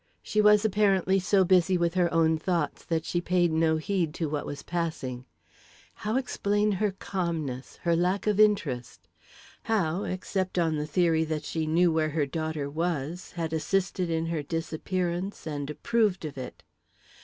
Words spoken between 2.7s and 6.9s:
that she paid no heed to what was passing. How explain